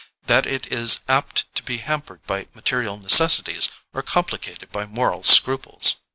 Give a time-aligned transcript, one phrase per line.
[0.25, 5.97] That it is apt to be hampered by material necessities or complicated by moral scruples?